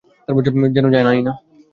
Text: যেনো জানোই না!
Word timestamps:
যেনো 0.75 0.89
জানোই 0.95 1.21
না! 1.21 1.33